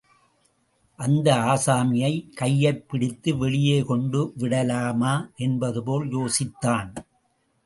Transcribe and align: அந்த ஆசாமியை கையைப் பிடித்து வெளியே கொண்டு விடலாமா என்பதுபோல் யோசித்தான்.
அந்த 0.95 1.35
ஆசாமியை 1.35 2.33
கையைப் 2.33 2.89
பிடித்து 2.89 3.37
வெளியே 3.37 3.81
கொண்டு 3.81 4.33
விடலாமா 4.35 5.29
என்பதுபோல் 5.35 6.07
யோசித்தான். 6.09 6.93